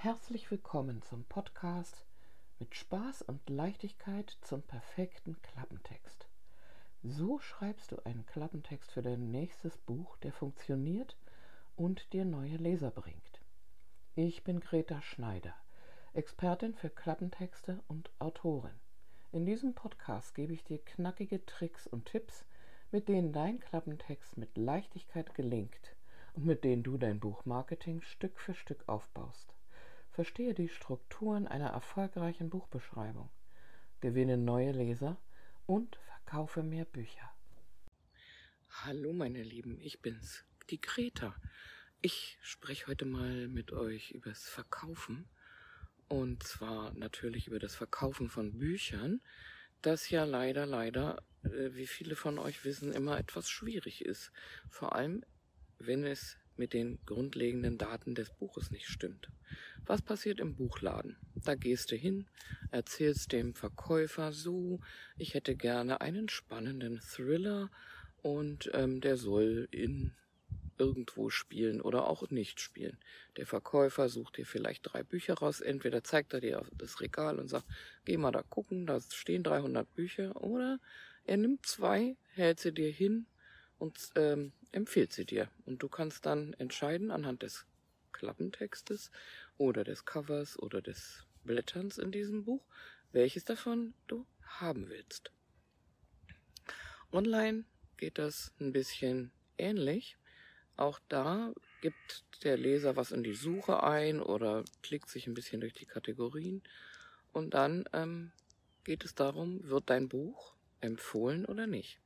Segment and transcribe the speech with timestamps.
[0.00, 2.06] Herzlich willkommen zum Podcast
[2.60, 6.28] mit Spaß und Leichtigkeit zum perfekten Klappentext.
[7.02, 11.16] So schreibst du einen Klappentext für dein nächstes Buch, der funktioniert
[11.74, 13.40] und dir neue Leser bringt.
[14.14, 15.54] Ich bin Greta Schneider,
[16.12, 18.78] Expertin für Klappentexte und Autorin.
[19.32, 22.44] In diesem Podcast gebe ich dir knackige Tricks und Tipps,
[22.92, 25.96] mit denen dein Klappentext mit Leichtigkeit gelingt
[26.34, 29.57] und mit denen du dein Buchmarketing Stück für Stück aufbaust.
[30.18, 33.30] Verstehe die Strukturen einer erfolgreichen Buchbeschreibung,
[34.00, 35.16] gewinne neue Leser
[35.64, 37.32] und verkaufe mehr Bücher.
[38.68, 41.36] Hallo meine Lieben, ich bin's, die Greta.
[42.00, 45.28] Ich spreche heute mal mit euch übers Verkaufen
[46.08, 49.20] und zwar natürlich über das Verkaufen von Büchern,
[49.82, 54.32] das ja leider, leider, äh, wie viele von euch wissen, immer etwas schwierig ist.
[54.68, 55.24] Vor allem,
[55.78, 59.28] wenn es mit den grundlegenden Daten des Buches nicht stimmt.
[59.86, 61.16] Was passiert im Buchladen?
[61.34, 62.26] Da gehst du hin,
[62.70, 64.80] erzählst dem Verkäufer so,
[65.16, 67.70] ich hätte gerne einen spannenden Thriller
[68.22, 70.12] und ähm, der soll in
[70.78, 72.98] irgendwo spielen oder auch nicht spielen.
[73.36, 75.60] Der Verkäufer sucht dir vielleicht drei Bücher raus.
[75.60, 77.66] Entweder zeigt er dir das Regal und sagt,
[78.04, 80.40] geh mal da gucken, da stehen 300 Bücher.
[80.40, 80.78] Oder
[81.24, 83.26] er nimmt zwei, hält sie dir hin
[83.78, 85.48] und ähm, empfiehlt sie dir.
[85.66, 87.66] Und du kannst dann entscheiden anhand des
[88.12, 89.10] Klappentextes
[89.56, 92.64] oder des Covers oder des Blätterns in diesem Buch,
[93.12, 95.32] welches davon du haben willst.
[97.12, 97.64] Online
[97.96, 100.18] geht das ein bisschen ähnlich.
[100.76, 105.60] Auch da gibt der Leser was in die Suche ein oder klickt sich ein bisschen
[105.60, 106.62] durch die Kategorien.
[107.32, 108.32] Und dann ähm,
[108.84, 111.98] geht es darum, wird dein Buch empfohlen oder nicht.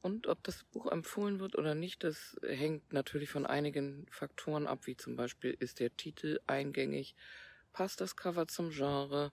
[0.00, 4.86] Und ob das Buch empfohlen wird oder nicht, das hängt natürlich von einigen Faktoren ab,
[4.86, 7.16] wie zum Beispiel ist der Titel eingängig,
[7.72, 9.32] passt das Cover zum Genre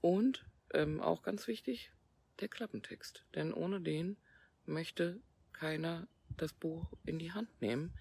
[0.00, 1.92] und ähm, auch ganz wichtig,
[2.40, 3.24] der Klappentext.
[3.34, 4.16] Denn ohne den
[4.66, 5.20] möchte
[5.52, 6.06] keiner
[6.36, 7.92] das Buch in die Hand nehmen.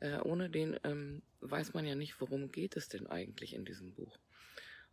[0.00, 3.92] Äh, ohne den ähm, weiß man ja nicht, worum geht es denn eigentlich in diesem
[3.92, 4.18] Buch.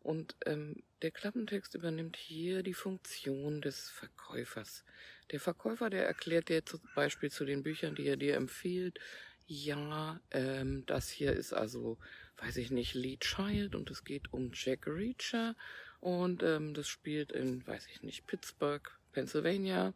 [0.01, 4.85] Und ähm, der Klappentext übernimmt hier die Funktion des Verkäufers.
[5.31, 8.99] Der Verkäufer, der erklärt dir zum Beispiel zu den Büchern, die er dir empfiehlt,
[9.45, 11.97] ja, ähm, das hier ist also,
[12.37, 15.55] weiß ich nicht, Lee Child und es geht um Jack Reacher
[16.01, 19.93] und ähm, das spielt in, weiß ich nicht, Pittsburgh, Pennsylvania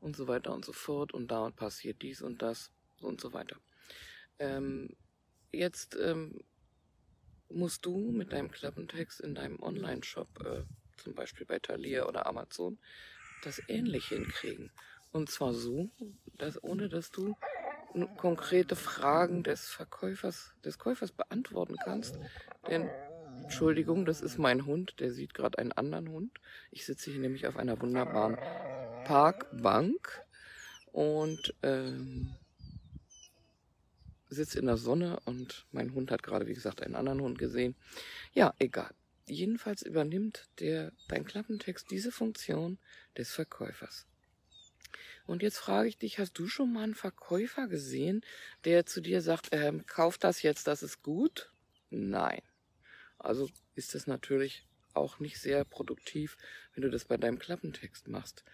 [0.00, 2.70] und so weiter und so fort und da passiert dies und das
[3.00, 3.56] und so weiter.
[4.38, 4.94] Ähm,
[5.50, 6.44] jetzt ähm,
[7.48, 10.62] musst du mit deinem Klappentext in deinem Online-Shop, äh,
[11.02, 12.78] zum Beispiel bei Thalia oder Amazon,
[13.42, 14.70] das ähnlich hinkriegen.
[15.12, 15.90] Und zwar so,
[16.38, 17.36] dass ohne dass du
[18.16, 22.18] konkrete Fragen des Verkäufers, des Käufers beantworten kannst.
[22.68, 22.88] Denn,
[23.42, 26.38] Entschuldigung, das ist mein Hund, der sieht gerade einen anderen Hund.
[26.70, 28.36] Ich sitze hier nämlich auf einer wunderbaren
[29.04, 30.22] Parkbank
[30.92, 32.34] und ähm,
[34.28, 37.74] sitze in der Sonne und mein Hund hat gerade, wie gesagt, einen anderen Hund gesehen.
[38.32, 38.90] Ja, egal.
[39.30, 42.78] Jedenfalls übernimmt der, dein Klappentext diese Funktion
[43.16, 44.06] des Verkäufers.
[45.24, 48.22] Und jetzt frage ich dich, hast du schon mal einen Verkäufer gesehen,
[48.64, 51.52] der zu dir sagt, ähm, kauf das jetzt, das ist gut?
[51.90, 52.42] Nein.
[53.18, 56.36] Also ist das natürlich auch nicht sehr produktiv,
[56.74, 58.44] wenn du das bei deinem Klappentext machst.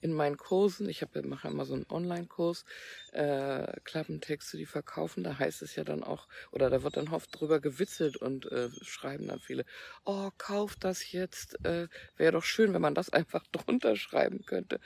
[0.00, 2.64] In meinen Kursen, ich habe mache immer so einen Online-Kurs,
[3.12, 7.30] äh, Klappentexte, die verkaufen, da heißt es ja dann auch, oder da wird dann oft
[7.38, 9.64] drüber gewitzelt und äh, schreiben dann viele,
[10.04, 14.80] oh, kauf das jetzt, äh, wäre doch schön, wenn man das einfach drunter schreiben könnte.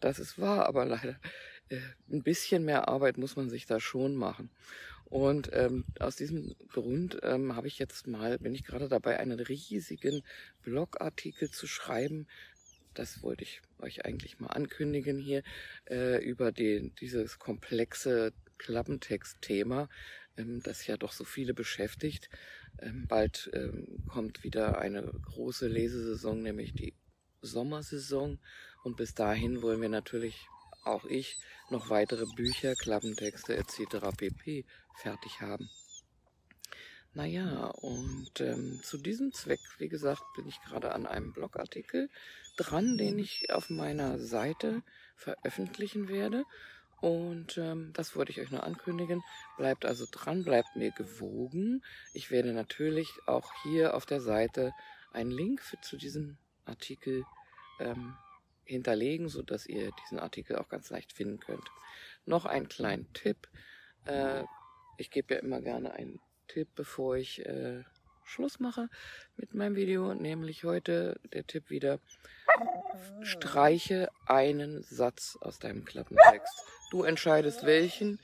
[0.00, 1.20] Das ist wahr, aber leider
[1.68, 1.78] äh,
[2.10, 4.50] ein bisschen mehr Arbeit muss man sich da schon machen.
[5.10, 9.40] Und ähm, aus diesem Grund ähm, habe ich jetzt mal, bin ich gerade dabei, einen
[9.40, 10.22] riesigen
[10.62, 12.28] Blogartikel zu schreiben.
[12.94, 15.42] Das wollte ich euch eigentlich mal ankündigen hier
[15.90, 19.88] äh, über den, dieses komplexe Klappentext-Thema,
[20.36, 22.30] ähm, das ja doch so viele beschäftigt.
[22.78, 26.94] Ähm, bald ähm, kommt wieder eine große Lesesaison, nämlich die
[27.42, 28.38] Sommersaison.
[28.84, 30.46] Und bis dahin wollen wir natürlich
[30.84, 31.38] auch ich
[31.68, 34.16] noch weitere Bücher, Klappentexte etc.
[34.16, 34.64] pp.
[34.96, 35.68] fertig haben.
[37.12, 42.08] Naja, und ähm, zu diesem Zweck, wie gesagt, bin ich gerade an einem Blogartikel
[42.56, 44.82] dran, den ich auf meiner Seite
[45.16, 46.44] veröffentlichen werde.
[47.00, 49.22] Und ähm, das wollte ich euch nur ankündigen.
[49.56, 51.82] Bleibt also dran, bleibt mir gewogen.
[52.12, 54.72] Ich werde natürlich auch hier auf der Seite
[55.12, 57.24] einen Link für, zu diesem Artikel
[57.80, 58.14] ähm,
[58.70, 61.70] hinterlegen, so dass ihr diesen Artikel auch ganz leicht finden könnt.
[62.24, 63.48] Noch einen kleinen Tipp.
[64.06, 64.44] Äh,
[64.96, 67.84] ich gebe ja immer gerne einen Tipp, bevor ich äh,
[68.24, 68.88] Schluss mache
[69.36, 71.98] mit meinem Video, nämlich heute der Tipp wieder,
[73.22, 76.54] streiche einen Satz aus deinem Klappentext.
[76.90, 78.20] Du entscheidest welchen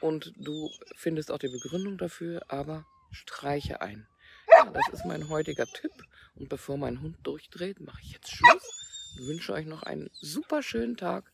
[0.00, 4.06] und du findest auch die Begründung dafür, aber streiche ein.
[4.50, 5.92] Ja, das ist mein heutiger Tipp.
[6.36, 8.77] Und bevor mein Hund durchdreht, mache ich jetzt Schluss
[9.18, 11.32] wünsche euch noch einen super schönen Tag.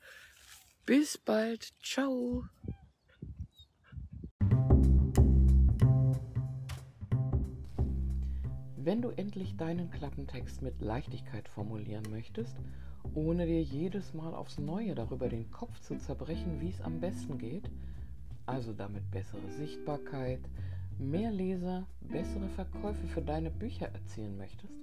[0.87, 1.73] Bis bald.
[1.83, 2.45] Ciao.
[8.77, 12.55] Wenn du endlich deinen Klappentext mit Leichtigkeit formulieren möchtest,
[13.15, 17.39] ohne dir jedes Mal aufs Neue darüber den Kopf zu zerbrechen, wie es am besten
[17.39, 17.71] geht,
[18.45, 20.41] also damit bessere Sichtbarkeit,
[20.99, 24.75] mehr Leser, bessere Verkäufe für deine Bücher erzielen möchtest,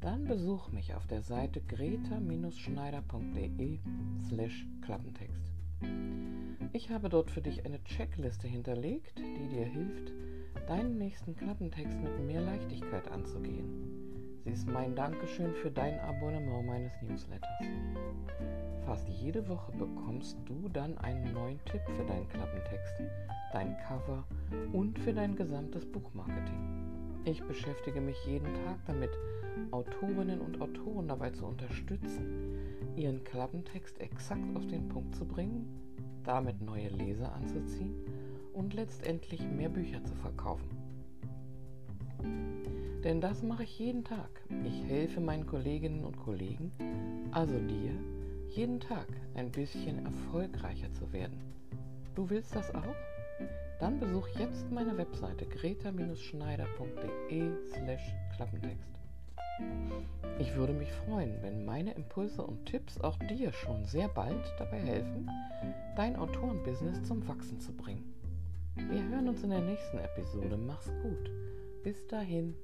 [0.00, 3.78] dann besuch mich auf der Seite greta-schneider.de
[4.28, 5.52] slash Klappentext.
[6.72, 10.12] Ich habe dort für dich eine Checkliste hinterlegt, die dir hilft,
[10.66, 14.42] deinen nächsten Klappentext mit mehr Leichtigkeit anzugehen.
[14.44, 17.48] Sie ist mein Dankeschön für dein Abonnement meines Newsletters.
[18.86, 23.02] Fast jede Woche bekommst du dann einen neuen Tipp für deinen Klappentext,
[23.52, 24.24] dein Cover
[24.72, 26.87] und für dein gesamtes Buchmarketing.
[27.24, 29.10] Ich beschäftige mich jeden Tag damit,
[29.70, 32.56] Autorinnen und Autoren dabei zu unterstützen,
[32.96, 35.66] ihren Klappentext exakt auf den Punkt zu bringen,
[36.24, 37.94] damit neue Leser anzuziehen
[38.52, 40.68] und letztendlich mehr Bücher zu verkaufen.
[43.04, 44.28] Denn das mache ich jeden Tag.
[44.64, 46.72] Ich helfe meinen Kolleginnen und Kollegen,
[47.30, 47.92] also dir,
[48.48, 51.38] jeden Tag ein bisschen erfolgreicher zu werden.
[52.14, 52.94] Du willst das auch?
[53.78, 58.98] Dann besuch jetzt meine Webseite greta-schneider.de slash Klappentext.
[60.38, 64.78] Ich würde mich freuen, wenn meine Impulse und Tipps auch dir schon sehr bald dabei
[64.78, 65.28] helfen,
[65.96, 68.14] dein Autorenbusiness zum Wachsen zu bringen.
[68.76, 70.56] Wir hören uns in der nächsten Episode.
[70.56, 71.30] Mach's gut.
[71.82, 72.54] Bis dahin.